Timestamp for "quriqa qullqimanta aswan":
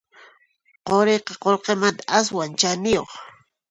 0.87-2.49